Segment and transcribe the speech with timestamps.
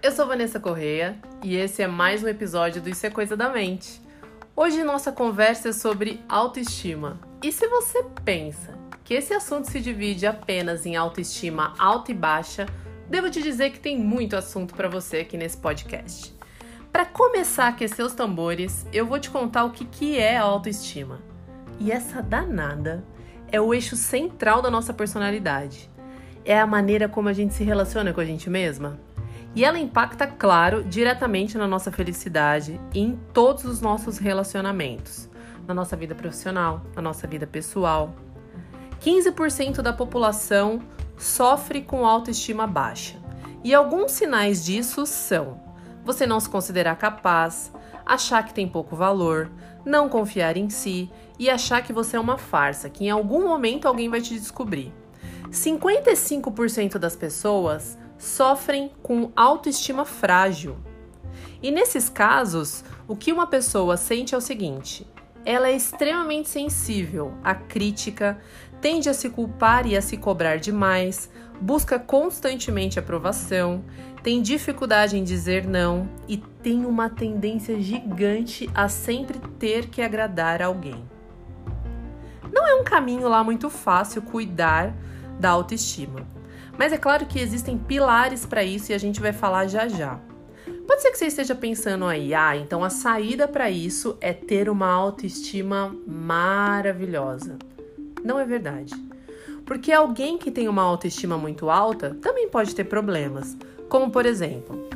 [0.00, 3.48] Eu sou Vanessa Correia e esse é mais um episódio do Isso é Coisa da
[3.48, 4.00] Mente.
[4.54, 7.18] Hoje nossa conversa é sobre autoestima.
[7.42, 12.64] E se você pensa que esse assunto se divide apenas em autoestima alta e baixa,
[13.10, 16.32] devo te dizer que tem muito assunto para você aqui nesse podcast.
[16.92, 20.42] Para começar a aquecer os tambores, eu vou te contar o que, que é a
[20.42, 21.20] autoestima.
[21.80, 23.04] E essa danada
[23.50, 25.90] é o eixo central da nossa personalidade.
[26.44, 29.07] É a maneira como a gente se relaciona com a gente mesma.
[29.58, 35.28] E ela impacta, claro, diretamente na nossa felicidade e em todos os nossos relacionamentos,
[35.66, 38.14] na nossa vida profissional, na nossa vida pessoal.
[39.00, 40.78] 15% da população
[41.16, 43.16] sofre com autoestima baixa.
[43.64, 45.60] E alguns sinais disso são:
[46.04, 47.72] você não se considerar capaz,
[48.06, 49.50] achar que tem pouco valor,
[49.84, 53.88] não confiar em si e achar que você é uma farsa, que em algum momento
[53.88, 54.94] alguém vai te descobrir.
[55.50, 60.76] 55% das pessoas sofrem com autoestima frágil.
[61.62, 65.06] E nesses casos, o que uma pessoa sente é o seguinte:
[65.44, 68.38] ela é extremamente sensível à crítica,
[68.80, 71.30] tende a se culpar e a se cobrar demais,
[71.60, 73.84] busca constantemente aprovação,
[74.22, 80.60] tem dificuldade em dizer não e tem uma tendência gigante a sempre ter que agradar
[80.60, 81.02] alguém.
[82.52, 84.94] Não é um caminho lá muito fácil cuidar
[85.38, 86.26] da autoestima.
[86.76, 90.20] Mas é claro que existem pilares para isso e a gente vai falar já já.
[90.86, 94.70] Pode ser que você esteja pensando aí, ah, então a saída para isso é ter
[94.70, 97.58] uma autoestima maravilhosa.
[98.24, 98.94] Não é verdade.
[99.66, 103.56] Porque alguém que tem uma autoestima muito alta também pode ter problemas,
[103.88, 104.88] como por exemplo,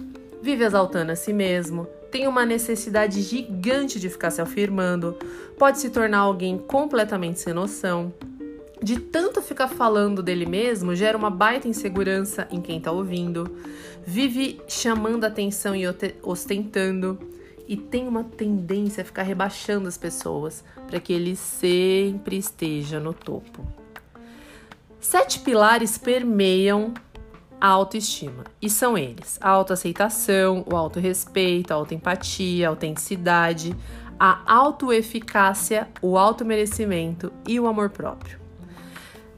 [0.43, 5.17] vive exaltando a si mesmo, tem uma necessidade gigante de ficar se afirmando,
[5.59, 8.13] pode se tornar alguém completamente sem noção.
[8.83, 13.57] De tanto ficar falando dele mesmo, gera uma baita insegurança em quem está ouvindo,
[14.05, 15.85] vive chamando atenção e
[16.21, 17.17] ostentando,
[17.69, 23.15] e tem uma tendência a ficar rebaixando as pessoas para que ele sempre esteja no
[23.15, 23.65] topo.
[24.99, 26.93] Sete pilares permeiam
[27.61, 28.43] a autoestima.
[28.61, 33.77] E são eles: a autoaceitação, o autorrespeito, a autoempatia, a autenticidade,
[34.19, 38.42] a autoeficácia, o automerecimento e o amor próprio.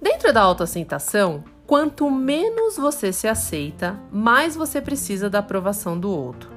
[0.05, 6.51] Dentro da autoaceitação, quanto menos você se aceita, mais você precisa da aprovação do outro.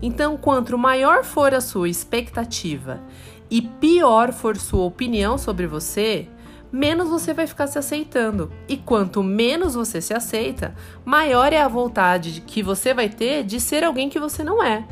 [0.00, 3.02] Então, quanto maior for a sua expectativa
[3.50, 6.26] e pior for sua opinião sobre você,
[6.72, 8.50] menos você vai ficar se aceitando.
[8.66, 13.60] E quanto menos você se aceita, maior é a vontade que você vai ter de
[13.60, 14.82] ser alguém que você não é.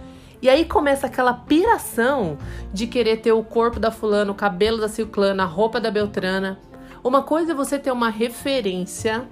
[0.42, 2.36] E aí começa aquela piração
[2.74, 6.60] de querer ter o corpo da fulana, o cabelo da ciclana, a roupa da beltrana.
[7.04, 9.28] Uma coisa é você ter uma referência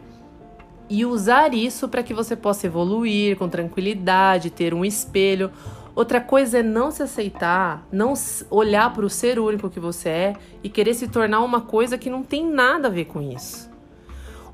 [0.89, 5.53] e usar isso para que você possa evoluir com tranquilidade, ter um espelho.
[5.95, 8.15] Outra coisa é não se aceitar, não
[8.51, 12.11] olhar para o ser único que você é e querer se tornar uma coisa que
[12.11, 13.71] não tem nada a ver com isso.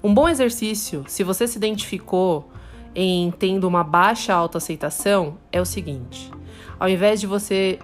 [0.04, 2.50] Um bom exercício, se você se identificou
[2.94, 6.30] em tendo uma baixa autoaceitação, é o seguinte:
[6.78, 7.78] ao invés de você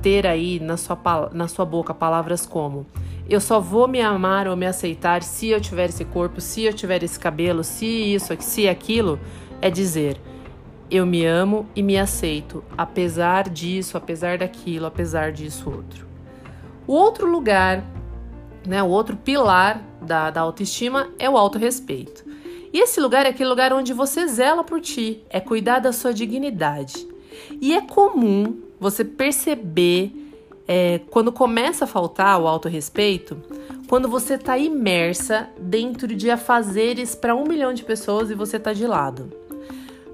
[0.00, 0.98] ter aí na sua,
[1.34, 2.86] na sua boca palavras como
[3.28, 6.72] eu só vou me amar ou me aceitar se eu tiver esse corpo, se eu
[6.72, 9.18] tiver esse cabelo, se isso, se aquilo,
[9.60, 10.20] é dizer
[10.90, 16.06] eu me amo e me aceito, apesar disso, apesar daquilo, apesar disso outro.
[16.86, 17.82] O outro lugar,
[18.66, 22.24] né, o outro pilar da, da autoestima é o autorrespeito.
[22.72, 26.14] E esse lugar é aquele lugar onde você zela por ti, é cuidar da sua
[26.14, 27.06] dignidade.
[27.60, 30.12] E é comum você perceber
[30.68, 33.40] é, quando começa a faltar o autorrespeito,
[33.88, 38.72] quando você está imersa dentro de afazeres para um milhão de pessoas e você está
[38.72, 39.30] de lado.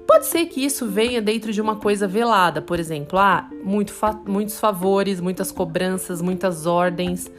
[0.05, 4.13] Pode ser que isso venha dentro de uma coisa velada, por exemplo, ah, muito fa
[4.27, 7.31] muitos favores, muitas cobranças, muitas ordens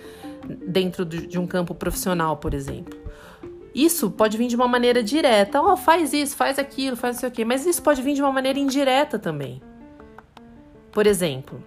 [0.67, 2.99] dentro de um campo profissional, por exemplo.
[3.75, 7.21] Isso pode vir de uma maneira direta, ó, oh, faz isso, faz aquilo, faz não
[7.21, 9.61] sei o quê, mas isso pode vir de uma maneira indireta também.
[10.93, 11.61] Por exemplo,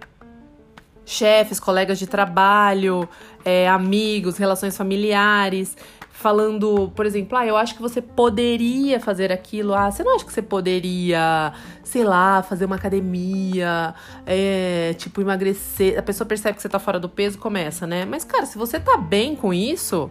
[1.08, 3.08] chefes, colegas de trabalho,
[3.44, 5.76] é, amigos, relações familiares
[6.18, 10.24] falando, por exemplo, ah, eu acho que você poderia fazer aquilo, ah, você não acha
[10.24, 11.52] que você poderia,
[11.84, 13.94] sei lá, fazer uma academia,
[14.26, 15.96] é, tipo, emagrecer.
[15.96, 18.04] A pessoa percebe que você tá fora do peso, começa, né?
[18.04, 20.10] Mas, cara, se você tá bem com isso,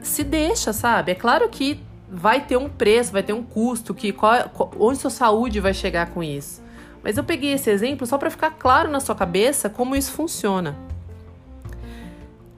[0.00, 1.10] se deixa, sabe?
[1.10, 5.10] É claro que vai ter um preço, vai ter um custo, que qual, onde sua
[5.10, 6.62] saúde vai chegar com isso.
[7.06, 10.76] Mas eu peguei esse exemplo só para ficar claro na sua cabeça como isso funciona.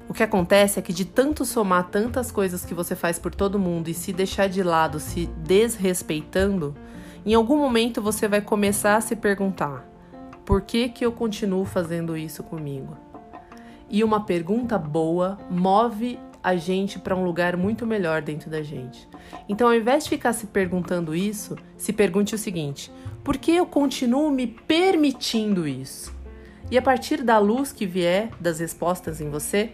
[0.08, 3.58] O que acontece é que de tanto somar tantas coisas que você faz por todo
[3.58, 6.74] mundo e se deixar de lado, se desrespeitando,
[7.26, 9.86] em algum momento você vai começar a se perguntar:
[10.46, 12.96] por que, que eu continuo fazendo isso comigo?
[13.90, 19.06] E uma pergunta boa move a gente para um lugar muito melhor dentro da gente.
[19.46, 22.90] Então, ao invés de ficar se perguntando isso, se pergunte o seguinte:
[23.28, 26.16] por que eu continuo me permitindo isso?
[26.70, 29.72] E a partir da luz que vier das respostas em você,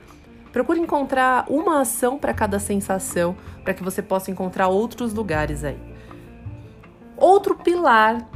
[0.50, 5.78] procure encontrar uma ação para cada sensação, para que você possa encontrar outros lugares aí.
[7.16, 8.28] Outro pilar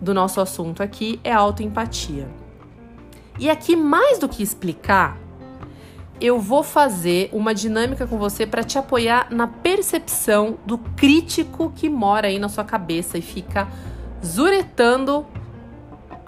[0.00, 2.28] do nosso assunto aqui é a autoempatia.
[3.40, 5.18] E aqui, mais do que explicar,
[6.20, 11.88] eu vou fazer uma dinâmica com você para te apoiar na percepção do crítico que
[11.88, 13.66] mora aí na sua cabeça e fica
[14.26, 15.26] zuretando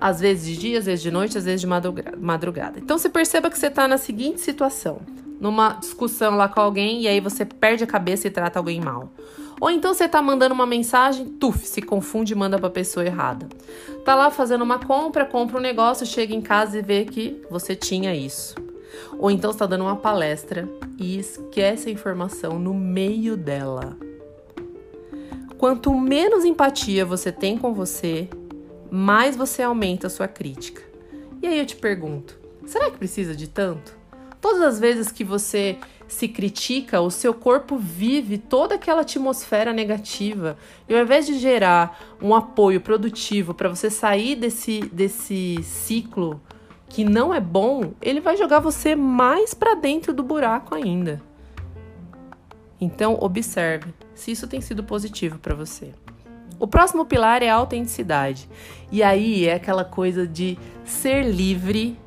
[0.00, 2.78] às vezes de dia, às vezes de noite, às vezes de madrugada.
[2.78, 5.00] Então você perceba que você está na seguinte situação:
[5.40, 9.12] numa discussão lá com alguém e aí você perde a cabeça e trata alguém mal.
[9.60, 13.48] Ou então você tá mandando uma mensagem, tuf, se confunde e manda pra pessoa errada.
[14.04, 17.74] Tá lá fazendo uma compra, compra um negócio, chega em casa e vê que você
[17.74, 18.54] tinha isso.
[19.18, 23.96] Ou então está dando uma palestra e esquece a informação no meio dela.
[25.58, 28.28] Quanto menos empatia você tem com você,
[28.88, 30.80] mais você aumenta a sua crítica.
[31.42, 33.98] E aí eu te pergunto: será que precisa de tanto?
[34.40, 35.76] Todas as vezes que você
[36.06, 40.56] se critica, o seu corpo vive toda aquela atmosfera negativa.
[40.88, 46.40] E ao invés de gerar um apoio produtivo para você sair desse, desse ciclo
[46.88, 51.20] que não é bom, ele vai jogar você mais para dentro do buraco ainda.
[52.80, 55.94] Então, observe se isso tem sido positivo para você.
[56.58, 58.48] O próximo pilar é a autenticidade.
[58.90, 61.98] E aí é aquela coisa de ser livre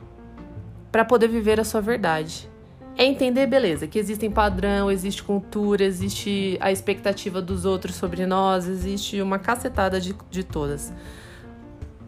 [0.92, 2.50] para poder viver a sua verdade.
[2.98, 8.68] É entender, beleza, que existem padrão, existe cultura, existe a expectativa dos outros sobre nós,
[8.68, 10.94] existe uma cacetada de, de todas.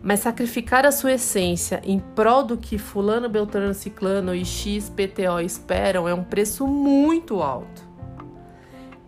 [0.02, 6.10] Mas sacrificar a sua essência em prol do que fulano, beltrano, ciclano e XPTO esperam
[6.10, 7.93] é um preço muito alto.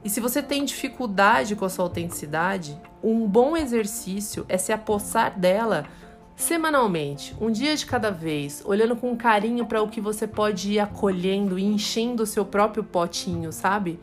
[0.06, 5.36] E se você tem dificuldade com a sua autenticidade, um bom exercício é se apossar
[5.36, 5.88] dela
[6.36, 10.80] semanalmente, um dia de cada vez, olhando com carinho para o que você pode ir
[10.80, 14.00] acolhendo e enchendo o seu próprio potinho, sabe?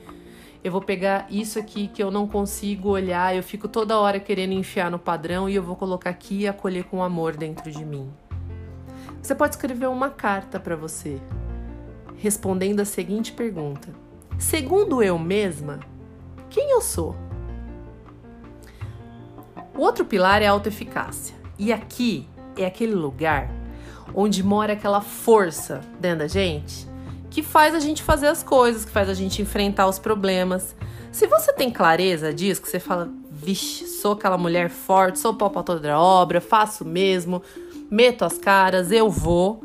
[0.65, 4.55] Eu vou pegar isso aqui que eu não consigo olhar, eu fico toda hora querendo
[4.55, 8.11] enfiar no padrão e eu vou colocar aqui e acolher com amor dentro de mim.
[9.23, 11.21] Você pode escrever uma carta para você,
[12.17, 13.89] respondendo a seguinte pergunta:
[14.39, 15.79] Segundo eu mesma,
[16.53, 17.17] quem eu sou.
[19.75, 21.35] O outro pilar é a autoeficácia.
[21.59, 23.51] E aqui é aquele lugar
[24.15, 26.93] onde mora aquela força dentro da gente
[27.31, 30.77] que faz a gente fazer as coisas, que faz a gente enfrentar os problemas.
[31.11, 35.49] Se você tem clareza disso, que você fala, vixe, sou aquela mulher forte, sou pau
[35.49, 37.43] pra toda obra, faço mesmo,
[37.91, 39.65] meto as caras, eu vou.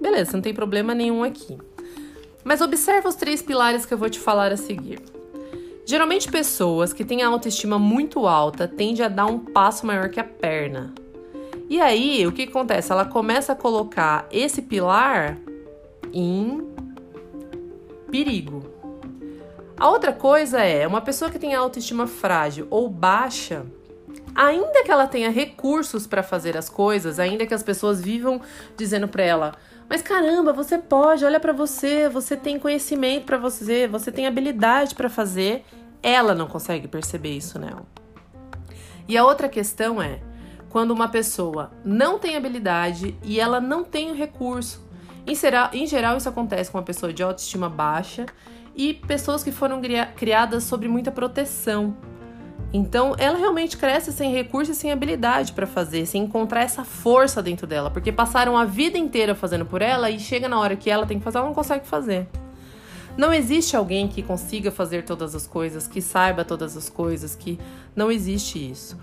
[0.00, 1.58] Beleza, não tem problema nenhum aqui.
[2.42, 4.98] Mas observa os três pilares que eu vou te falar a seguir.
[5.86, 10.18] Geralmente, pessoas que têm a autoestima muito alta tendem a dar um passo maior que
[10.18, 10.94] a perna.
[11.68, 12.92] E aí, o que acontece?
[12.92, 15.38] Ela começa a colocar esse pilar
[16.12, 16.62] em
[18.10, 18.62] perigo.
[19.76, 23.66] A outra coisa é, uma pessoa que tem autoestima frágil ou baixa,
[24.34, 28.40] ainda que ela tenha recursos para fazer as coisas, ainda que as pessoas vivam
[28.76, 29.54] dizendo para ela:
[29.88, 34.94] "Mas caramba, você pode, olha para você, você tem conhecimento para você, você tem habilidade
[34.94, 35.64] para fazer".
[36.04, 37.86] Ela não consegue perceber isso nela.
[39.08, 40.20] E a outra questão é
[40.68, 44.86] quando uma pessoa não tem habilidade e ela não tem o recurso.
[45.26, 48.26] Em geral, em geral, isso acontece com uma pessoa de autoestima baixa
[48.76, 49.80] e pessoas que foram
[50.14, 51.96] criadas sobre muita proteção.
[52.70, 57.42] Então, ela realmente cresce sem recurso e sem habilidade para fazer, sem encontrar essa força
[57.42, 60.90] dentro dela, porque passaram a vida inteira fazendo por ela e chega na hora que
[60.90, 62.28] ela tem que fazer, ela não consegue fazer.
[63.16, 67.58] Não existe alguém que consiga fazer todas as coisas, que saiba todas as coisas, que
[67.94, 68.98] não existe isso.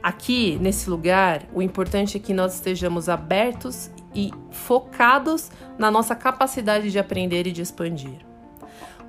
[0.00, 6.92] Aqui, nesse lugar, o importante é que nós estejamos abertos e focados na nossa capacidade
[6.92, 8.24] de aprender e de expandir.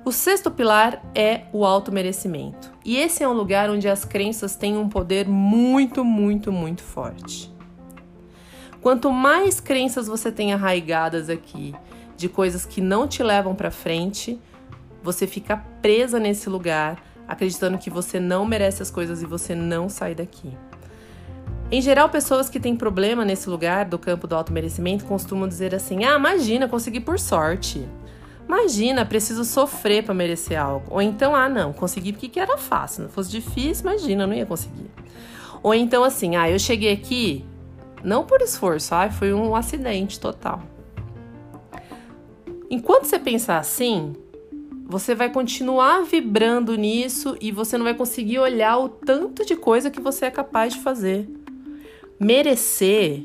[0.04, 2.72] O sexto pilar é o automerecimento.
[2.84, 7.52] E esse é um lugar onde as crenças têm um poder muito, muito, muito forte.
[8.80, 11.74] Quanto mais crenças você tem arraigadas aqui
[12.18, 14.38] de coisas que não te levam para frente,
[15.02, 19.88] você fica presa nesse lugar, acreditando que você não merece as coisas e você não
[19.88, 20.52] sai daqui.
[21.70, 26.04] Em geral, pessoas que têm problema nesse lugar do campo do auto-merecimento costumam dizer assim:
[26.04, 27.86] ah, imagina, consegui por sorte.
[28.46, 30.86] Imagina, preciso sofrer para merecer algo.
[30.90, 33.04] Ou então, ah, não, consegui porque era fácil.
[33.04, 34.90] Se fosse difícil, imagina, não ia conseguir.
[35.62, 37.44] Ou então assim, ah, eu cheguei aqui
[38.02, 40.62] não por esforço, ah, foi um acidente total.
[42.70, 44.14] Enquanto você pensar assim,
[44.84, 49.90] você vai continuar vibrando nisso e você não vai conseguir olhar o tanto de coisa
[49.90, 51.28] que você é capaz de fazer.
[52.18, 53.24] Merecer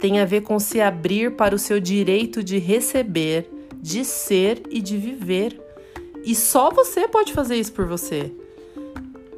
[0.00, 3.48] tem a ver com se abrir para o seu direito de receber,
[3.80, 5.60] de ser e de viver.
[6.24, 8.32] E só você pode fazer isso por você.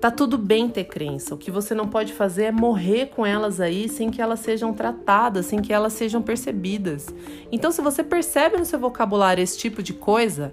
[0.04, 1.34] Tá tudo bem ter crença.
[1.34, 4.74] O que você não pode fazer é morrer com elas aí sem que elas sejam
[4.74, 7.06] tratadas, sem que elas sejam percebidas.
[7.50, 10.52] Então, se você percebe no seu vocabulário esse tipo de coisa,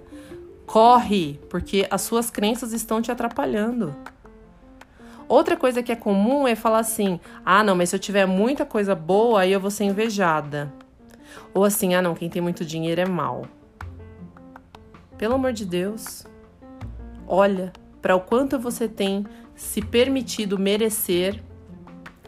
[0.64, 3.94] Corre, porque as suas crenças estão te atrapalhando.
[5.28, 8.64] Outra coisa que é comum é falar assim: ah, não, mas se eu tiver muita
[8.64, 10.72] coisa boa, aí eu vou ser invejada.
[11.52, 13.44] Ou assim: ah, não, quem tem muito dinheiro é mal.
[15.18, 16.26] Pelo amor de Deus,
[17.28, 17.70] olha
[18.02, 19.24] para o quanto você tem
[19.62, 21.40] se permitido merecer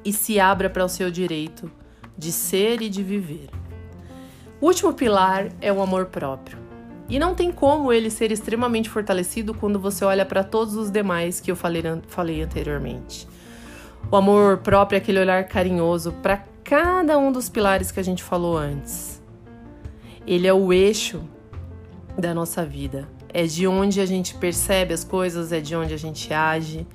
[0.04, 1.70] e se abra para o seu direito
[2.16, 3.50] de ser e de viver.
[4.60, 6.56] O último pilar é o amor próprio.
[7.08, 11.40] E não tem como ele ser extremamente fortalecido quando você olha para todos os demais
[11.40, 13.28] que eu falei, falei anteriormente.
[14.10, 18.22] O amor próprio é aquele olhar carinhoso para cada um dos pilares que a gente
[18.22, 19.20] falou antes.
[20.26, 21.22] Ele é o eixo
[22.16, 23.06] da nossa vida.
[23.28, 26.86] É de onde a gente percebe as coisas, é de onde a gente age,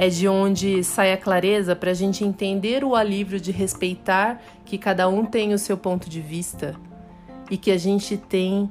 [0.00, 4.78] é de onde sai a clareza para a gente entender o alívio de respeitar que
[4.78, 6.76] cada um tem o seu ponto de vista
[7.50, 8.70] e que a gente tem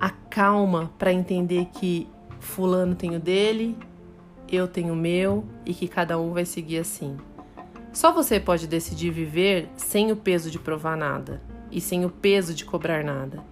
[0.00, 2.08] a calma para entender que
[2.40, 3.76] fulano tem o dele,
[4.50, 7.18] eu tenho o meu e que cada um vai seguir assim.
[7.92, 12.54] Só você pode decidir viver sem o peso de provar nada e sem o peso
[12.54, 13.44] de cobrar nada.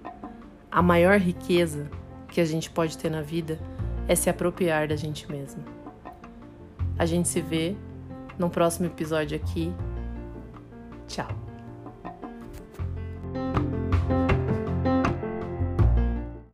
[0.70, 1.90] A maior riqueza
[2.26, 3.60] que a gente pode ter na vida
[4.08, 5.79] é se apropriar da gente mesmo.
[7.00, 7.74] A gente se vê
[8.38, 9.72] no próximo episódio aqui.
[11.08, 11.39] Tchau.